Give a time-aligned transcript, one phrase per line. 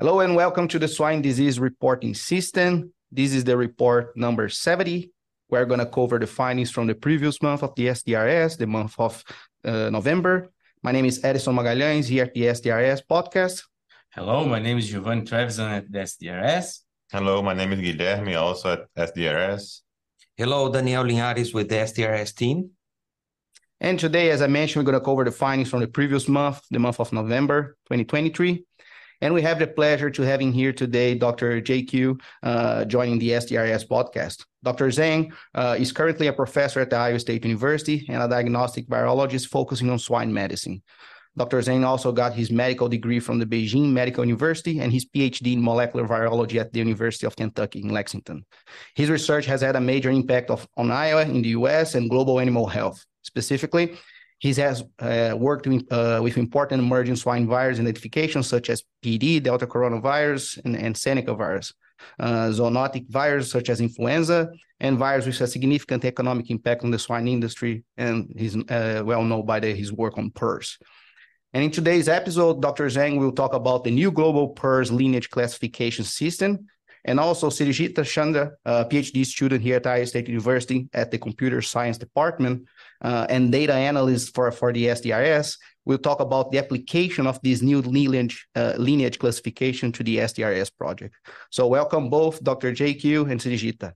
[0.00, 2.90] Hello and welcome to the Swine Disease Reporting System.
[3.12, 5.12] This is the report number 70.
[5.50, 8.94] We're going to cover the findings from the previous month of the SDRS, the month
[8.98, 9.22] of
[9.62, 10.48] uh, November.
[10.82, 13.64] My name is Edison Magalhães here at the SDRS podcast.
[14.14, 16.78] Hello, my name is Giovanni Trevisan at the SDRS.
[17.12, 19.82] Hello, my name is Guilherme, also at SDRS.
[20.34, 22.70] Hello, Daniel Linhares with the SDRS team.
[23.82, 26.62] And today, as I mentioned, we're going to cover the findings from the previous month,
[26.70, 28.64] the month of November 2023.
[29.20, 31.60] And we have the pleasure to having here today Dr.
[31.60, 34.46] JQ uh, joining the SDRS podcast.
[34.62, 34.88] Dr.
[34.88, 39.48] Zhang uh, is currently a professor at the Iowa State University and a diagnostic virologist
[39.48, 40.82] focusing on swine medicine.
[41.36, 41.58] Dr.
[41.58, 45.62] Zhang also got his medical degree from the Beijing Medical University and his PhD in
[45.62, 48.44] molecular virology at the University of Kentucky in Lexington.
[48.94, 52.40] His research has had a major impact of, on Iowa in the US and global
[52.40, 53.04] animal health.
[53.22, 53.96] Specifically,
[54.40, 59.42] he has uh, worked with, uh, with, important emerging swine virus identifications such as PD,
[59.42, 61.74] Delta coronavirus, and, and Seneca virus,
[62.18, 64.50] uh, zoonotic virus such as influenza,
[64.80, 69.22] and virus with a significant economic impact on the swine industry, and he's uh, well
[69.22, 70.78] known by the, his work on PRRS.
[71.52, 72.86] And in today's episode, Dr.
[72.86, 76.66] Zhang will talk about the new global PRRS lineage classification system
[77.04, 81.62] and also Sirijita Chanda, a PhD student here at Iowa State University at the Computer
[81.62, 82.66] Science Department
[83.02, 87.62] uh, and data analyst for, for the SDRS, will talk about the application of this
[87.62, 91.14] new lineage, uh, lineage classification to the SDRS project.
[91.50, 92.72] So welcome both Dr.
[92.72, 93.92] JQ and Sirijita.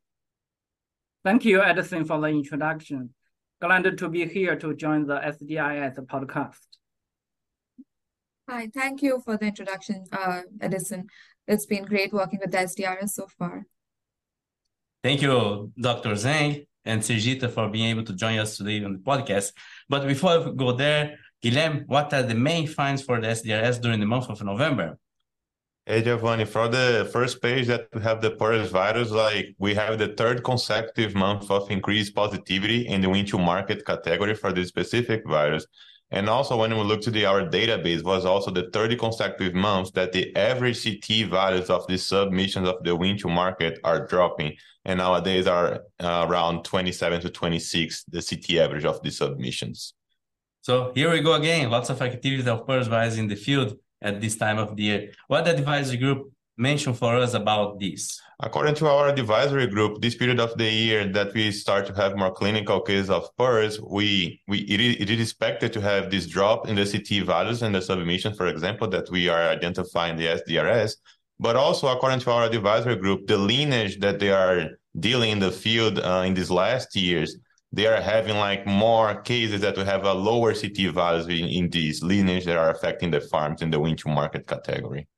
[1.25, 3.15] Thank you, Edison, for the introduction.
[3.61, 6.67] Glad to be here to join the SDRS podcast.
[8.49, 11.07] Hi, thank you for the introduction, uh, Edison.
[11.47, 13.67] It's been great working with the SDRS so far.
[15.03, 16.13] Thank you, Dr.
[16.13, 19.53] Zhang and Srijita for being able to join us today on the podcast.
[19.89, 24.01] But before we go there, Guilherme, what are the main finds for the SDRS during
[24.01, 24.99] the month of November?
[25.87, 29.99] Hey Giovanni, for the first page that we have the PRRS virus, like we have
[29.99, 34.69] the third consecutive month of increased positivity in the wean to market category for this
[34.69, 35.67] specific virus.
[36.15, 39.91] And also when we look to the our database was also the 30 consecutive months
[39.91, 44.55] that the average CT values of the submissions of the wean to market are dropping.
[44.85, 49.95] And nowadays are uh, around 27 to 26, the CT average of the submissions.
[50.61, 51.69] So here we go again.
[51.69, 55.13] Lots of activity of PRRS in the field at this time of the year.
[55.27, 58.21] What advisory group mention for us about this?
[58.41, 62.17] According to our advisory group, this period of the year that we start to have
[62.17, 66.27] more clinical cases of PRRS, we, we it, is, it is expected to have this
[66.27, 70.27] drop in the CT values and the submission, for example, that we are identifying the
[70.27, 70.97] SDRS.
[71.41, 75.51] But also, according to our advisory group, the lineage that they are dealing in the
[75.51, 77.37] field uh, in these last years,
[77.73, 81.69] they are having like more cases that we have a lower CT values in, in
[81.71, 85.09] these lineage that are affecting the farms in the wean to market category.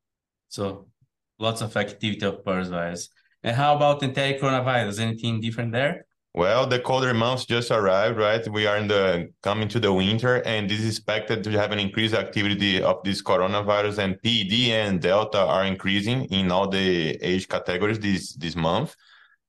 [0.49, 0.87] So
[1.39, 3.09] lots of activity of PRRS virus.
[3.43, 5.01] And how about enteric coronavirus?
[5.01, 6.07] Anything different there?
[6.35, 8.47] Well, the colder months just arrived, right?
[8.47, 11.79] We are in the coming to the winter, and this is expected to have an
[11.79, 13.99] increased activity of this coronavirus.
[13.99, 18.95] And PD and Delta are increasing in all the age categories this this month.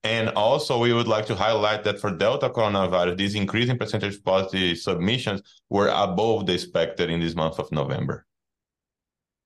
[0.05, 4.77] And also, we would like to highlight that for Delta coronavirus, these increasing percentage positive
[4.77, 8.25] submissions were above the expected in this month of November.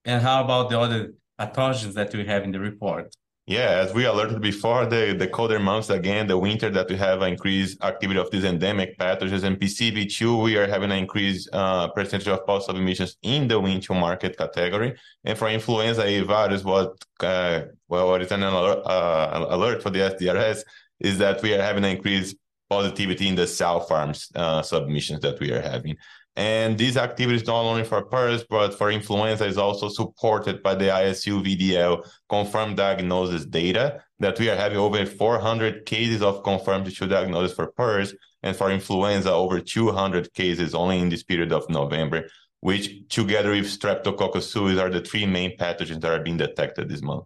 [0.06, 3.14] And how about the other pathogens that we have in the report.
[3.48, 7.24] Yeah, as we alerted before, the, the colder months again, the winter that we have
[7.24, 12.28] increased activity of these endemic pathogens and PCV2, we are having an increased uh, percentage
[12.28, 14.96] of positive emissions in the wean to market category.
[15.26, 19.90] And for influenza A virus, what uh, well, what is an alert, uh, alert for
[19.90, 20.64] the SDRS
[21.00, 22.38] is that we are having an increased
[22.70, 25.98] positivity in the sow farms uh, submissions that we are having.
[26.38, 30.86] And these activities, not only for PRRS, but for influenza, is also supported by the
[30.86, 37.08] ISU VDL confirmed diagnosis data that we are having over 400 cases of confirmed tissue
[37.08, 42.28] diagnosis for PRRS, and for influenza, over 200 cases only in this period of November,
[42.62, 47.02] which together with Streptococcus suis are the three main pathogens that are being detected this
[47.02, 47.26] month.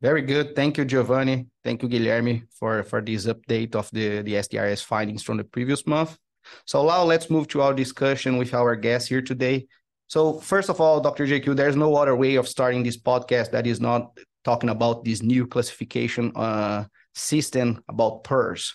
[0.00, 0.56] Very good.
[0.56, 1.46] Thank you, Giovanni.
[1.62, 5.86] Thank you, Guilherme, for, for this update of the, the SDRS findings from the previous
[5.86, 6.18] month.
[6.64, 9.66] So now let's move to our discussion with our guest here today.
[10.06, 11.26] So first of all, Dr.
[11.26, 15.22] JQ, there's no other way of starting this podcast that is not talking about this
[15.22, 18.72] new classification uh, system about PRRS.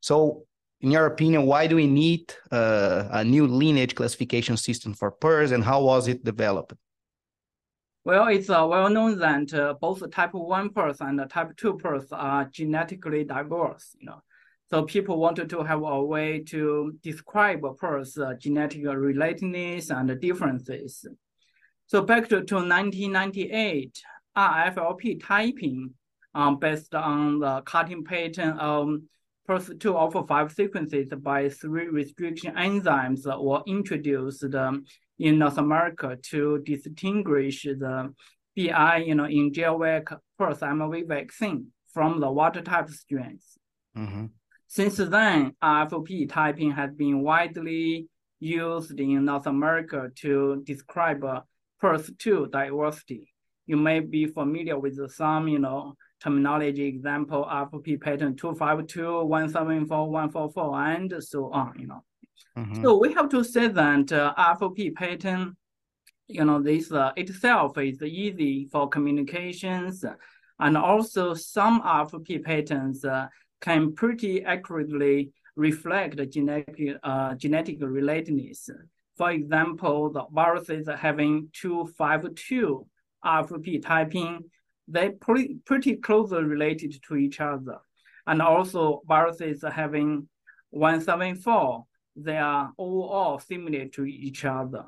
[0.00, 0.44] So
[0.80, 5.52] in your opinion, why do we need uh, a new lineage classification system for PRRS
[5.52, 6.74] and how was it developed?
[8.04, 12.08] Well, it's uh, well known that uh, both type 1 PRRS and type 2 PRRS
[12.10, 14.20] are genetically diverse, you know.
[14.72, 20.18] So people wanted to have a way to describe a PRRS uh, genetic relatedness and
[20.18, 21.04] differences.
[21.88, 24.00] So back to, to 1998,
[24.34, 25.90] RFLP typing
[26.34, 28.88] um, based on the cutting pattern of
[29.46, 34.86] PRRS2 alpha 5 sequences by three restriction enzymes were introduced um,
[35.18, 38.14] in North America to distinguish the
[38.56, 43.58] BI, you know, in GeoVac PRRS MV vaccine from the water type strains.
[43.94, 44.26] Mm-hmm.
[44.72, 48.08] Since then, RFP typing has been widely
[48.40, 51.42] used in North America to describe uh,
[51.82, 53.34] PRRS2 diversity.
[53.66, 55.92] You may be familiar with some, you know,
[56.22, 62.02] terminology example, RFP pattern 252, 174, 144, and so on, you know.
[62.56, 62.82] Mm-hmm.
[62.82, 65.54] So we have to say that uh, RFP pattern,
[66.28, 70.02] you know, this uh, itself is easy for communications,
[70.58, 73.26] and also some RFP patterns uh,
[73.62, 78.68] can pretty accurately reflect genetic uh, genetic relatedness.
[79.16, 82.86] For example, the viruses having 252
[83.24, 84.40] RFP typing,
[84.88, 87.78] they pretty, pretty closely related to each other.
[88.26, 90.28] And also viruses having
[90.70, 91.84] 174,
[92.16, 94.84] they are overall similar to each other.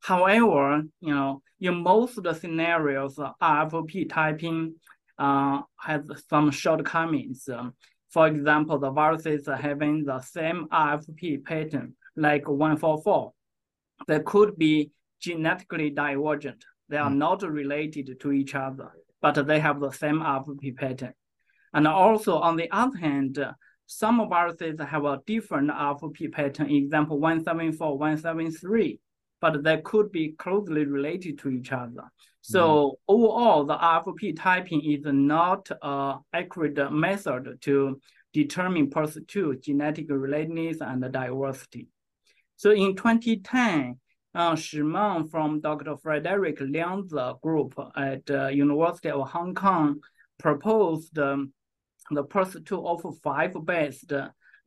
[0.00, 4.76] However, you know, in most of the scenarios, RFP typing
[5.18, 7.48] uh, has some shortcomings.
[8.10, 13.32] For example, the viruses having the same RFP pattern, like 144,
[14.06, 14.90] they could be
[15.20, 16.64] genetically divergent.
[16.88, 17.16] They are mm.
[17.16, 21.12] not related to each other, but they have the same RFP pattern.
[21.74, 23.44] And also, on the other hand,
[23.86, 29.00] some viruses have a different RFP pattern, example 174, 173,
[29.40, 32.04] but they could be closely related to each other.
[32.48, 32.94] So mm.
[33.08, 38.00] overall, the RFP typing is not an accurate method to
[38.32, 41.88] determine PRRS2 genetic relatedness and diversity.
[42.56, 44.00] So in 2010,
[44.34, 45.98] uh, Shimeng from Dr.
[45.98, 47.12] Frederick Liang's
[47.42, 50.00] group at uh, University of Hong Kong
[50.38, 51.52] proposed um,
[52.10, 54.12] the PRRS2 ORF five-based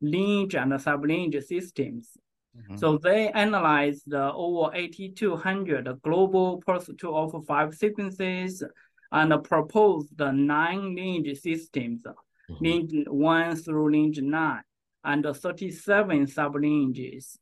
[0.00, 2.16] lineage and sublineage systems
[2.56, 2.76] Mm-hmm.
[2.76, 8.62] So they analyzed uh, over 8,200 global PRRS2 of 5 sequences
[9.10, 12.64] and proposed the nine lineage systems, mm-hmm.
[12.64, 14.62] lineage 1 through lineage 9,
[15.04, 17.36] and 37 sublineages.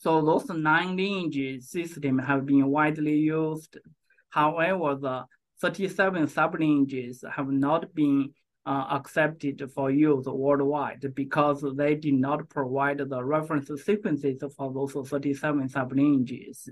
[0.00, 3.78] So those nine lineage systems have been widely used.
[4.28, 5.24] However, the
[5.60, 8.34] 37 sublineages have not been
[8.66, 15.08] uh, accepted for use worldwide because they did not provide the reference sequences for those
[15.08, 16.68] 37 sublineages.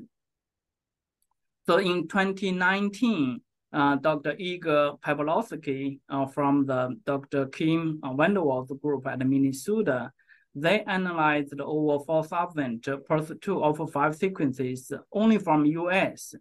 [1.67, 3.41] So in 2019,
[3.73, 4.35] uh, Dr.
[4.39, 7.47] Igor Paploski uh, from the Dr.
[7.47, 10.11] Kim VanderWaal's group at Minnesota,
[10.55, 16.35] they analyzed over 4,000 PRRS2 of 5 sequences only from US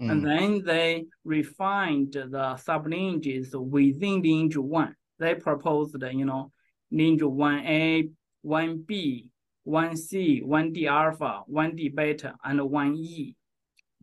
[0.00, 0.10] Mm.
[0.10, 4.94] And then they refined the sublineages within lineage one.
[5.18, 6.52] They proposed, you know,
[6.90, 8.10] lineage 1A,
[8.44, 9.28] 1B,
[9.66, 13.34] 1C, 1D alpha, 1D beta, and 1E.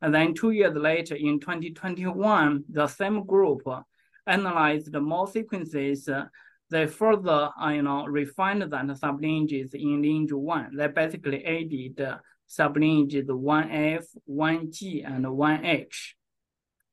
[0.02, 3.62] And then two years later, in 2021, the same group
[4.28, 6.10] analyzed more sequences.
[6.70, 10.76] They further, uh, you know, refined that sublineages in lineage one.
[10.76, 12.20] They basically added
[12.58, 15.96] sublineages 1F, 1G, and 1H.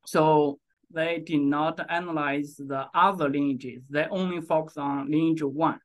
[0.05, 0.59] So
[0.93, 3.83] they did not analyze the other lineages.
[3.89, 5.79] They only focus on lineage 1.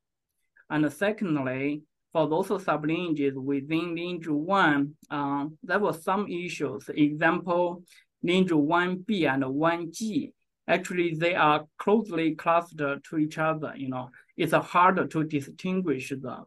[0.71, 6.89] And secondly, for those sublineages within lineage 1, uh, there were some issues.
[6.89, 7.83] Example,
[8.23, 10.33] lineage 1B and 1G,
[10.67, 13.73] actually they are closely clustered to each other.
[13.77, 16.45] You know, it's hard to distinguish them.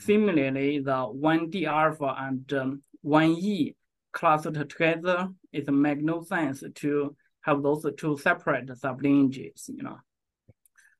[0.00, 3.74] Similarly, the 1D alpha and um, 1E
[4.12, 9.98] clustered together, it makes no sense to have those two separate sublineages, you know.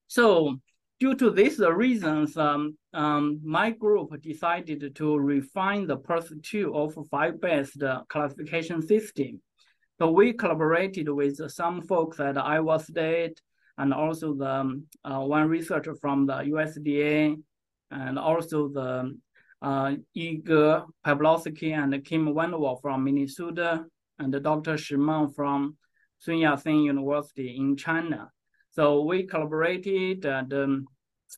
[0.06, 0.58] So
[0.98, 7.82] due to these reasons, um, um, my group decided to refine the PRRS2 ORF five-based
[8.08, 9.40] classification system.
[9.98, 13.40] So we collaborated with some folks at Iowa State
[13.78, 17.36] and also the um, uh, one researcher from the USDA
[17.90, 19.16] and also the
[19.62, 23.84] uh, Igor Paploski and Kim VanderWaal from Minnesota,
[24.18, 24.74] and Dr.
[24.74, 25.76] Shimeng from
[26.18, 28.30] Sun Yat-sen University in China.
[28.70, 30.86] So we collaborated and um,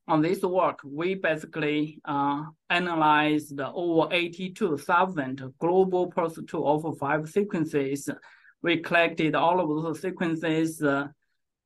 [0.08, 8.08] on this work, we basically uh, analyzed over 82,000 global PRRS2 of 5 sequences.
[8.62, 11.08] We collected all of those sequences uh,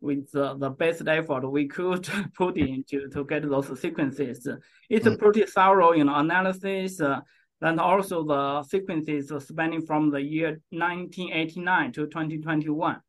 [0.00, 4.47] with uh, the best effort we could put in to, to get those sequences.
[4.91, 5.15] It's mm.
[5.15, 7.00] a pretty thorough you know, analysis.
[7.00, 7.21] Uh,
[7.61, 13.00] Then also the sequences spanning from the year 1989 to 2021.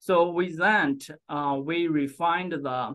[0.00, 2.94] So with that, uh, we refined the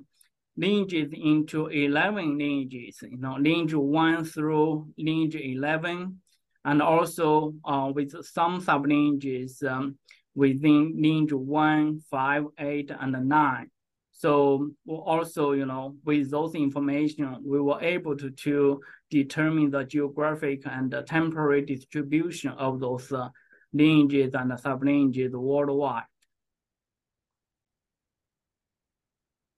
[0.58, 6.20] lineages into 11 lineages, you know, lineage 1 through lineage 11,
[6.66, 9.98] and also uh, with some sublineages um,
[10.38, 13.72] within lineage 1, 5, 8, and 9.
[14.12, 18.79] So also, you know, with those information, we were able to, to
[19.10, 23.29] determine the geographic and the temporary distribution of those uh,
[23.74, 26.03] lineages and sublineages worldwide.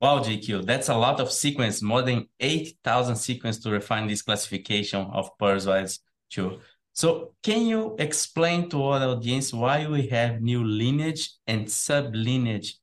[0.01, 5.01] Wow, JQ, that's a lot of sequence, more than 8,000 sequence to refine this classification
[5.11, 6.59] of Perzoids too.
[6.99, 12.73] So can you explain to our audience why we have new lineage and sublineage?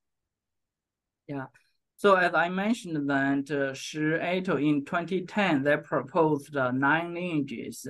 [1.27, 1.49] Yeah.
[1.97, 7.87] So as I mentioned that uh, Shi Eito in 2010, they proposed uh, nine lineages.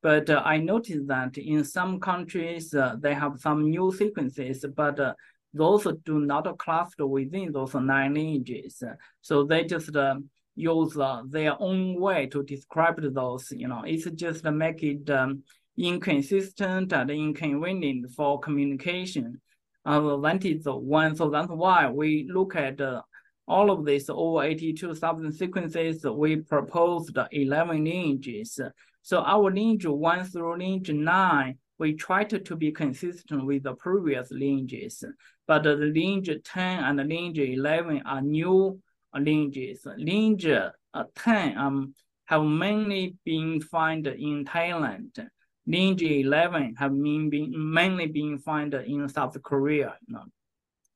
[0.00, 5.00] But uh, I noticed that in some countries, uh, they have some new sequences, but
[5.00, 5.14] uh,
[5.52, 8.80] those do not cluster within those nine lineages.
[9.22, 10.18] So they just uh,
[10.54, 15.42] use uh, their own way to describe those, you know, it's just make it um,
[15.76, 19.40] inconsistent and inconvenient for communication.
[19.84, 21.14] That is one.
[21.16, 23.02] So that's why we look at uh,
[23.46, 26.04] all of these over 82,000 sequences.
[26.04, 28.60] We proposed 11 lineages.
[29.02, 34.30] So our lineage 1 through lineage 9 we tried to be consistent with the previous
[34.30, 35.04] lineages,
[35.46, 38.80] but the lineage 10 and the lineage 11 are new
[39.14, 39.86] lineages.
[39.96, 41.94] Lineage uh, 10 um,
[42.26, 45.28] have mainly been found in Thailand.
[45.66, 49.94] Lineage 11 have been, been mainly been found in South Korea.
[50.06, 50.24] You know?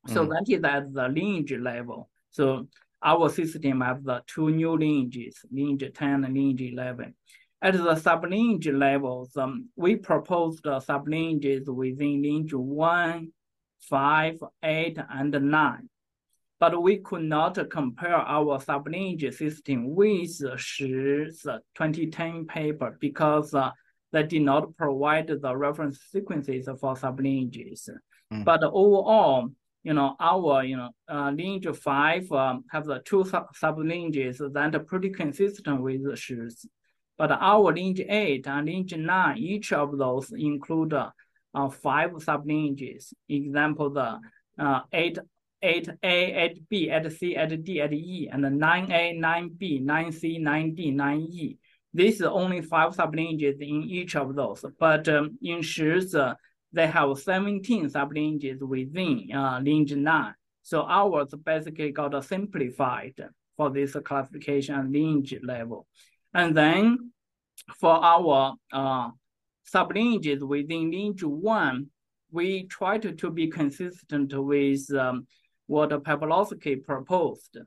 [0.07, 0.29] So mm.
[0.29, 2.09] that is at the lineage level.
[2.29, 2.67] So
[3.01, 7.15] our system has the two new lineages, lineage 10 and lineage 11.
[7.61, 13.31] At the sublineage levels, um, we proposed the sublineages within lineage 1,
[13.81, 15.89] 5, 8, and 9.
[16.59, 23.71] But we could not compare our sublineage system with Shi's 2010 paper because uh,
[24.11, 27.89] they did not provide the reference sequences for sublineages.
[28.33, 28.43] Mm.
[28.43, 29.49] But overall,
[29.83, 34.75] you know, our, you know, uh, lineage 5 um, have the two sub sublineages that
[34.75, 36.65] are pretty consistent with Shi's.
[37.17, 41.11] But our lineage 8 and lineage 9, each of those include uh,
[41.69, 43.13] five sublineages.
[43.27, 44.19] Example, the
[44.57, 45.19] uh, 8,
[45.63, 51.57] 8A, 8B, 8C, 8D, 8E, and 9A, 9B, 9C, 9D, 9E.
[51.93, 54.63] This is only five sublineages in each of those.
[54.79, 56.35] But um, in Shi's, uh,
[56.71, 60.33] they have 17 sublineages within uh, lineage 9.
[60.61, 63.15] So ours basically got simplified
[63.57, 65.87] for this classification and lineage level.
[66.33, 67.11] And then
[67.79, 69.09] for our uh,
[69.73, 71.87] sublineages within lineage one,
[72.31, 75.25] we tried to, to be consistent with um,
[75.65, 77.57] what Paploski proposed,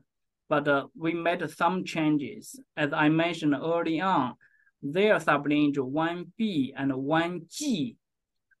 [0.49, 2.59] but uh, we made some changes.
[2.75, 4.35] As I mentioned early on,
[4.81, 7.95] their sublineage 1B and 1G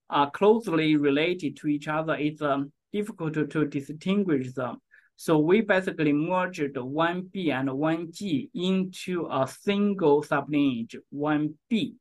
[0.09, 2.15] are closely related to each other.
[2.15, 4.77] It's um, difficult to, to distinguish them.
[5.15, 11.93] So we basically merged 1B and 1G into a single sublineage 1B.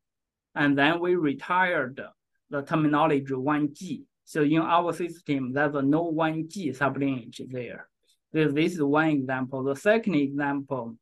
[0.55, 2.01] And then we retired
[2.51, 4.03] the terminology 1G.
[4.25, 7.89] So in our system, there's no 1G sublineage there.
[8.33, 9.63] This is one example.
[9.63, 10.97] The second example,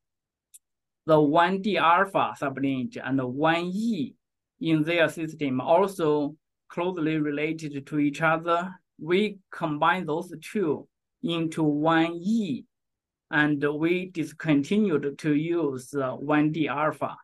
[1.07, 4.15] the 1D alpha sublineage and 1E
[4.61, 6.35] in their system also
[6.69, 8.75] closely related to each other.
[9.01, 10.89] We combine those two
[11.23, 12.65] into 1E,
[13.31, 17.17] and we discontinued to use uh, 1D alpha.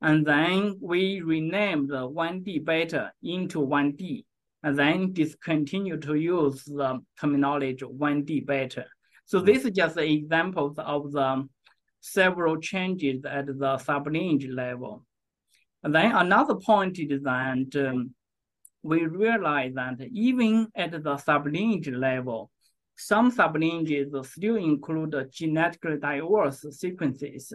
[0.00, 4.24] And then we renamed the 1D beta into 1D,
[4.62, 8.84] and then discontinued to use the terminology 1D beta.
[9.26, 11.48] So this is just examples of the
[12.00, 15.04] several changes at the sublineage level.
[15.82, 18.14] And then another point is that um,
[18.82, 22.50] we realize that even at the sublineage level,
[22.96, 27.52] some sublineages still include genetically diverse sequences.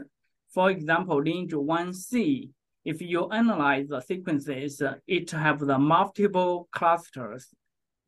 [0.54, 2.50] For example, lineage 1C,
[2.84, 7.54] if you analyze the sequences, it have the multiple clusters.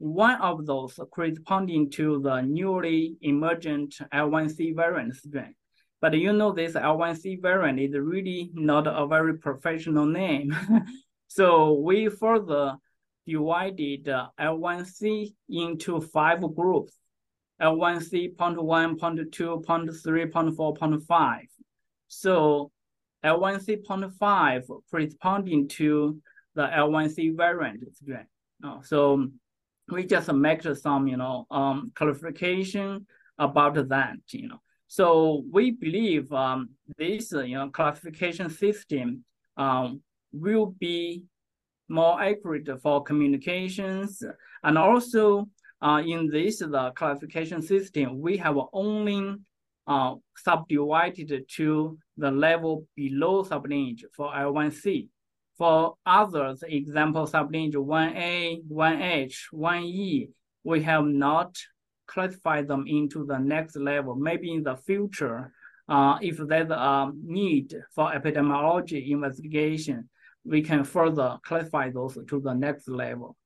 [0.01, 5.53] One of those corresponding to the newly emergent L1C variant strain.
[5.99, 10.55] But you know this L1C variant is really not a very professional name.
[11.27, 12.77] so we further
[13.27, 14.05] divided
[14.39, 16.97] L1C into five groups.
[17.61, 21.45] L1C, point one, point two, point three, point four, point five.
[22.07, 22.71] So
[23.23, 26.19] L1C point five corresponding to
[26.55, 28.25] the L1C variant strain.
[28.63, 29.27] Uh, so
[29.91, 33.05] we just make some, you know, um, clarification
[33.37, 34.61] about that, you know.
[34.87, 39.23] So we believe um, this, you know, classification system
[39.57, 40.01] um,
[40.33, 41.23] will be
[41.87, 44.23] more accurate for communications.
[44.63, 45.49] And also
[45.81, 49.35] uh, in this the classification system, we have only
[49.87, 55.09] uh, subdivided to the level below sublineage for L1C.
[55.61, 60.29] For others, example sublineage 1A, 1H, 1E,
[60.63, 61.55] we have not
[62.07, 64.15] classified them into the next level.
[64.15, 65.53] Maybe in the future,
[65.87, 70.09] uh, if there's a need for epidemiology investigation,
[70.43, 73.37] we can further classify those to the next level.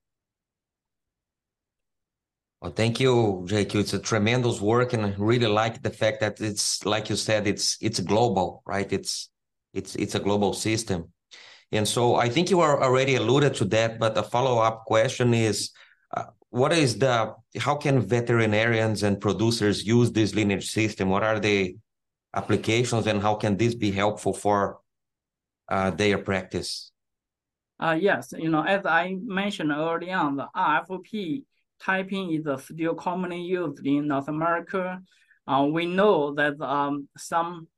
[2.62, 3.74] Well, thank you, JQ.
[3.74, 7.46] It's a tremendous work, and I really like the fact that it's like you said,
[7.46, 8.90] it's it's global, right?
[8.90, 9.28] It's
[9.74, 11.12] it's it's a global system,
[11.72, 13.98] and so I think you are already alluded to that.
[13.98, 15.70] But a follow up question is,
[16.16, 21.08] uh, what is the how can veterinarians and producers use this lineage system?
[21.08, 21.76] What are the
[22.34, 24.78] applications, and how can this be helpful for
[25.68, 26.92] uh, their practice?
[27.78, 31.44] Uh, yes, you know, as I mentioned early on, the RFP
[31.80, 35.02] typing is still commonly used in North America.
[35.46, 37.68] Uh, we know that um, some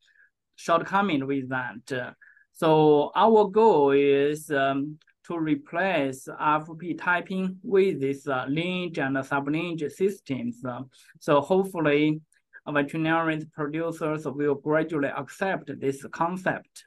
[0.57, 2.15] shortcoming with that.
[2.59, 4.99] So our goal is um,
[5.29, 10.65] to replace RFP typing with this uh, and sublineage systems.
[10.65, 10.81] Uh,
[11.21, 12.21] so hopefully,
[12.67, 16.85] veterinarian producers will gradually accept this concept.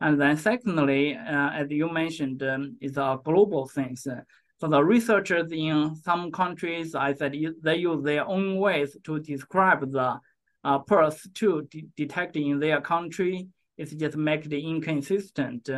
[0.00, 3.94] And then secondly, uh, as you mentioned, um, is a global thing.
[3.94, 4.16] So
[4.60, 10.18] the researchers in some countries, I said they use their own ways to describe the
[10.64, 13.46] uh, PRRS2 de detect in their country.
[13.82, 15.68] It's just make it inconsistent.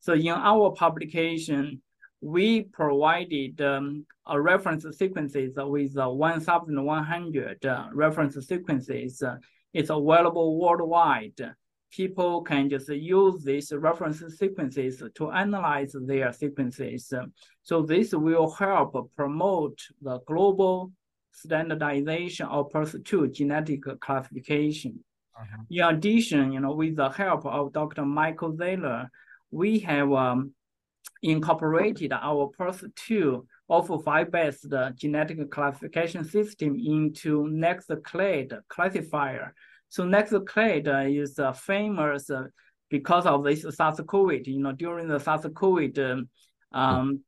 [0.00, 1.80] so in our publication,
[2.20, 9.22] we provided um, a reference sequences with uh, 1,100 uh, reference sequences.
[9.72, 11.54] it's available worldwide
[11.96, 17.12] people can just use these reference sequences to analyze their sequences.
[17.62, 20.92] So this will help promote the global
[21.32, 25.02] standardization of PRRS2 genetic classification.
[25.38, 25.62] Uh-huh.
[25.70, 28.04] In addition, you know, with the help of Dr.
[28.04, 29.10] Michael Zeller,
[29.50, 30.52] we have um,
[31.22, 39.52] incorporated our PRRS2 ORF5 based genetic classification system into NextClade classifier
[39.88, 42.44] so NextClade is uh, famous uh,
[42.90, 44.46] because of this SARS-CoV.
[44.46, 46.28] You know, during the SARS-CoV um,
[46.72, 47.20] um,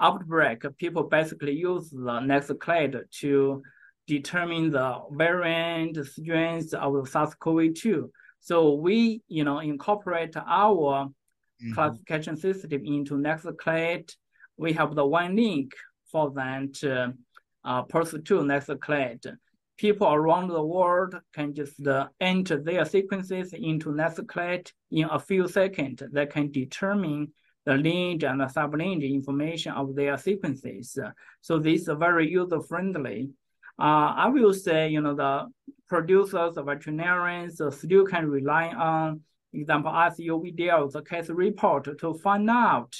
[0.00, 3.62] outbreak, people basically use the NextClade to
[4.06, 8.08] determine the variant strains of SARS-CoV-2.
[8.40, 11.72] So we, you know, incorporate our mm-hmm.
[11.72, 14.14] classification system into NextClade.
[14.56, 15.72] We have the one link
[16.10, 19.36] for that uh, uh, PRRS2 NextClade
[19.76, 25.48] people around the world can just uh, enter their sequences into NextClade in a few
[25.48, 26.02] seconds.
[26.12, 27.32] They can determine
[27.64, 30.98] the lineage and the sublineage information of their sequences.
[31.40, 33.30] So this is very user-friendly.
[33.78, 35.46] Uh, I will say, you know, the
[35.88, 39.20] producers, the veterinarians still can rely on,
[39.52, 42.98] example, RCOVDL, the case report to find out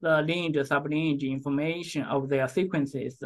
[0.00, 3.22] the lineage, sublineage information of their sequences.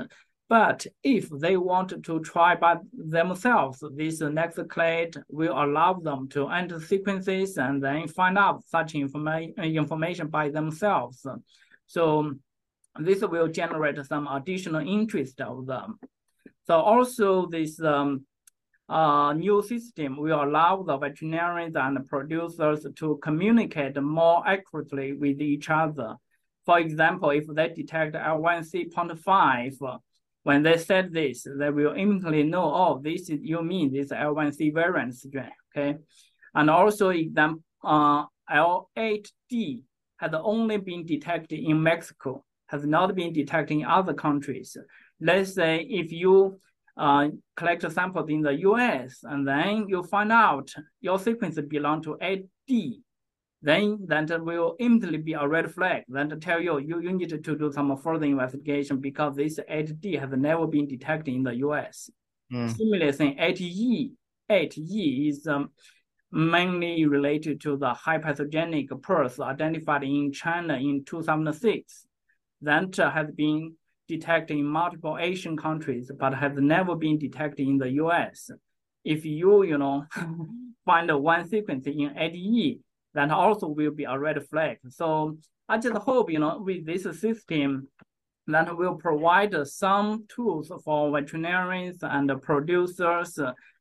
[0.48, 6.48] But if they want to try by themselves, this next NextClade will allow them to
[6.48, 11.26] enter sequences and then find out such informa information by themselves.
[11.87, 12.35] So
[13.00, 15.98] this will generate some additional interest of them.
[16.64, 18.25] So also this um,
[18.88, 25.70] uh, new system will allow the veterinarians and producers to communicate more accurately with each
[25.70, 26.16] other.
[26.64, 29.98] For example, if they detect L1C.5,
[30.44, 34.75] when they said this, they will immediately know, oh, this is, you mean this L1C
[34.75, 35.98] variant strain, okay?
[36.55, 39.85] And also example, uh, L8D
[40.18, 44.76] has only been detected in Mexico, has not been detected in other countries.
[45.20, 46.58] Let's say if you
[46.96, 52.16] uh, collect samples in the US and then you find out your sequence belong to
[52.20, 53.00] 8D,
[53.62, 56.02] then that will immediately be a red flag.
[56.08, 60.18] Then to tell you, you, you need to do some further investigation because this 8D
[60.18, 62.11] has never been detected in the US.
[62.52, 62.76] Mm.
[62.76, 64.11] Similarly, thing 8E,
[64.50, 65.70] 8E is um,
[66.32, 72.06] mainly related to the hyperpathogenic PRRS identified in China in 2006.
[72.62, 73.75] That has been
[74.09, 78.51] detected in multiple Asian countries, but has never been detected in the US.
[79.05, 80.07] If you, you know,
[80.87, 82.81] find one sequence in 8E,
[83.14, 84.79] that also will be a red flag.
[84.88, 85.37] So
[85.68, 87.88] I just hope, you know, with this system,
[88.48, 93.38] that will provide some tools for veterinarians and producers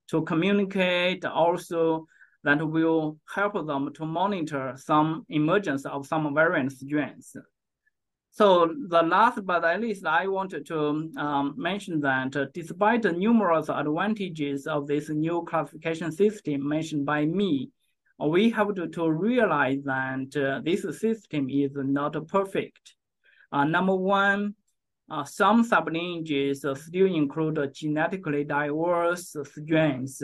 [0.10, 2.06] to communicate also
[2.44, 7.36] that will help them to monitor some emergence of some variant strains.
[8.34, 13.12] So the last but at least I wanted to um, mention that uh, despite the
[13.12, 17.72] numerous advantages of this new classification system mentioned by me,
[18.20, 22.96] we have to, to realize that uh, this system is not perfect.
[23.52, 24.56] Uh, number one,
[25.10, 30.24] uh, some sublineages still include genetically diverse strains.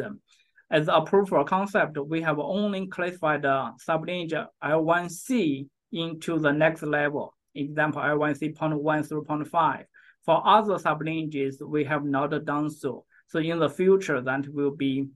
[0.71, 6.83] As a proof of concept, we have only classified uh, sublineage L1C into the next
[6.83, 9.83] level, example L1C 0.1 through 0.5.
[10.25, 13.05] For other sublineages, we have not done so.
[13.27, 15.07] So in the future, that will be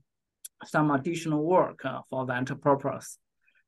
[0.64, 3.18] some additional work uh, for that purpose.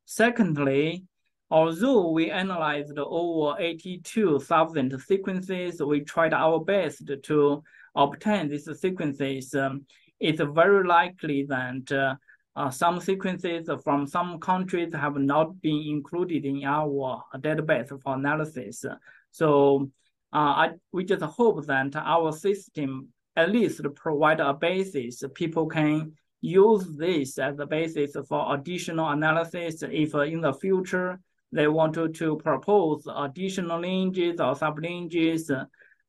[0.04, 1.04] Secondly,
[1.50, 7.62] although we analyzed over 82,000 sequences, we tried our best to
[7.94, 9.54] obtain these sequences.
[9.54, 9.86] Um,
[10.20, 12.14] it's very likely that uh,
[12.56, 18.84] uh, some sequences from some countries have not been included in our database for analysis.
[19.30, 19.90] So
[20.32, 26.12] uh, I, we just hope that our system at least provide a basis people can
[26.40, 31.18] use this as a basis for additional analysis if uh, in the future
[31.50, 35.48] they want to, propose additional lineages or sublineages,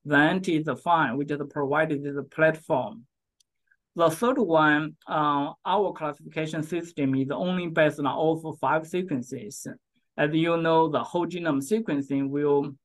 [0.04, 1.16] then it is fine.
[1.18, 3.06] We just provided this platform.
[3.98, 9.68] The third one, uh, our classification system is only based on ORF five sequences.
[10.18, 12.76] As you know, the whole genome sequencing will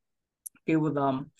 [0.66, 1.30] give them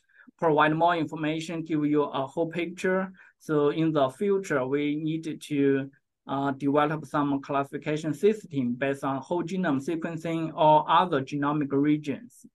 [0.41, 3.13] provide more information, give you a whole picture.
[3.39, 5.91] So in the future, we need to
[6.27, 12.47] uh, develop some classification system based on whole genome sequencing or other genomic regions.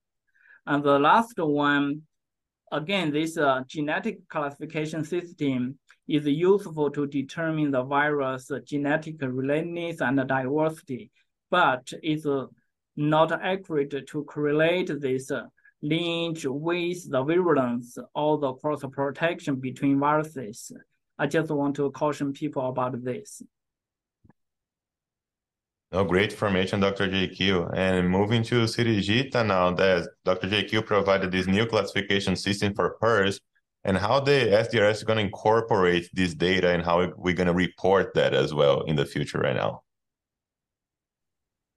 [0.65, 2.01] And the last one,
[2.71, 10.27] again, this uh, genetic classification system is useful to determine the virus genetic relatedness and
[10.27, 11.11] diversity,
[11.49, 12.27] but it's
[12.95, 15.31] not accurate to correlate this
[15.81, 20.71] lineage with the virulence or the cross protection between viruses.
[21.17, 23.41] I just want to caution people about this.
[25.91, 27.07] Oh, great information, Dr.
[27.07, 27.71] JQ.
[27.73, 30.47] And moving to Sirijita now, that Dr.
[30.49, 33.39] JQ provided this new classification system for PRRS,
[33.85, 37.53] and how the SDRS is going to incorporate this data and how we're going to
[37.53, 39.83] report that as well in the future right now.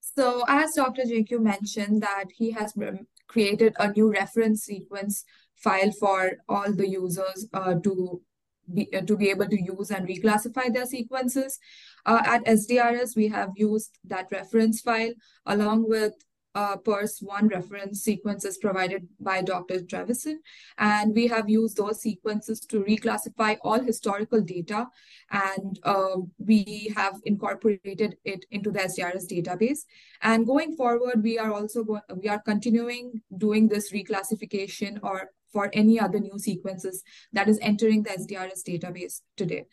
[0.01, 1.03] So as Dr.
[1.03, 2.75] JQ mentioned that he has
[3.29, 8.23] created a new reference sequence file for all the users uh, to
[8.73, 11.59] be, uh, to be able to use and reclassify their sequences.
[12.07, 15.13] Uh, at SDRS, we have used that reference file
[15.47, 16.15] along with
[16.59, 19.79] uh, PRRS1 reference sequences provided by Dr.
[19.81, 20.39] Trevisan.
[20.77, 24.89] And we have used those sequences to reclassify all historical data.
[25.31, 29.81] And uh, we have incorporated it into the SDRS database.
[30.21, 35.71] And going forward, we are also going, we are continuing doing this reclassification or for
[35.73, 39.67] any other new sequences that is entering the SDRS database today.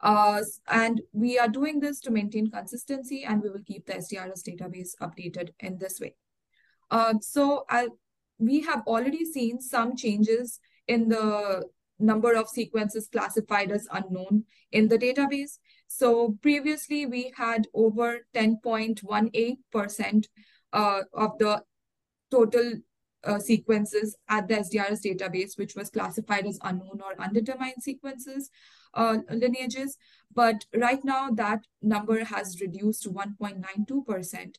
[0.00, 4.42] Uh, and we are doing this to maintain consistency and we will keep the SDRS
[4.42, 6.16] database updated in this way.
[6.92, 7.88] Uh, so I,
[8.38, 11.64] we have already seen some changes in the
[11.98, 15.58] number of sequences classified as unknown in the database.
[15.88, 20.26] So previously we had over 10.18%
[20.74, 21.62] uh, of the
[22.30, 22.74] total
[23.24, 28.50] uh, sequences at the SDRS database, which was classified as unknown or undetermined sequences,
[28.94, 29.96] uh, lineages.
[30.34, 34.56] But right now, that number has reduced to 1.92%.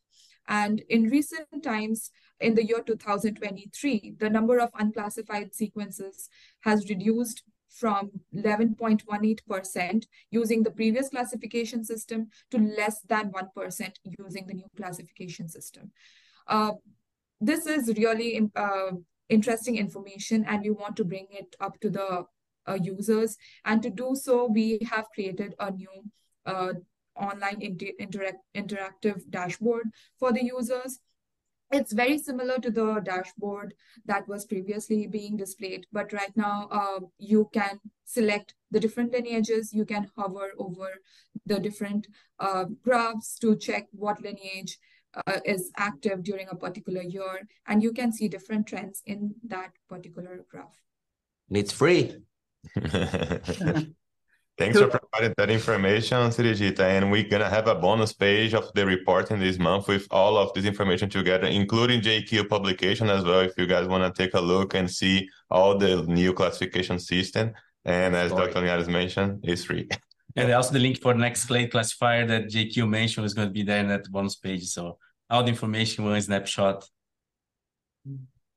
[0.47, 6.29] And in recent times, in the year 2023, the number of unclassified sequences
[6.61, 14.53] has reduced from 11.18% using the previous classification system to less than 1% using the
[14.53, 15.91] new classification system.
[16.47, 16.73] Uh,
[17.41, 18.91] this is really uh,
[19.29, 22.25] interesting information and we want to bring it up to the
[22.67, 23.37] uh, users.
[23.65, 26.03] And to do so, we have created a new
[26.45, 26.73] uh,
[27.15, 29.85] online inter interact interactive dashboard
[30.19, 30.99] for the users.
[31.73, 33.73] It's very similar to the dashboard
[34.05, 39.73] that was previously being displayed, but right now uh, you can select the different lineages.
[39.73, 40.89] You can hover over
[41.47, 42.07] the different
[42.39, 44.77] uh, graphs to check what lineage
[45.25, 49.71] uh, is active during a particular year, and you can see different trends in that
[49.89, 50.79] particular graph.
[51.49, 52.17] And it's free.
[54.57, 56.81] Thanks for providing that information, Srijita.
[56.81, 60.53] And we're gonna have a bonus page of the reporting this month with all of
[60.53, 63.39] this information together, including JQ publication as well.
[63.39, 67.53] If you guys want to take a look and see all the new classification system.
[67.85, 68.51] And as Sorry.
[68.51, 68.65] Dr.
[68.65, 69.89] Linhares mentioned, it's free.
[70.35, 73.61] And also the link for the NextClade classifier that JQ mentioned is going to be
[73.61, 74.65] there in that bonus page.
[74.65, 74.97] So
[75.29, 76.89] all the information one snapshot.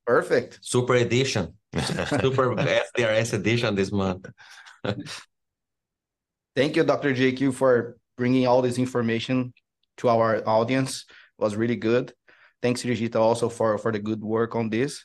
[0.07, 0.59] Perfect.
[0.63, 2.55] Super edition, super
[2.97, 4.27] SDRS edition this month.
[6.57, 7.13] Thank you, Dr.
[7.13, 9.53] JQ, for bringing all this information
[9.99, 11.05] to our audience.
[11.39, 12.15] It was really good.
[12.63, 15.05] Thanks, Srijita, also for, for the good work on this.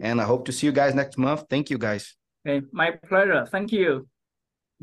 [0.00, 1.44] And I hope to see you guys next month.
[1.48, 2.16] Thank you, guys.
[2.46, 3.46] Okay, my pleasure.
[3.46, 4.08] Thank you.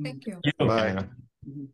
[0.01, 0.39] Thank you.
[0.43, 0.67] You.
[0.67, 1.06] Bye.
[1.47, 1.67] Mhm.